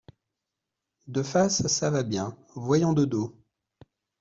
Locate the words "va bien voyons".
1.91-2.93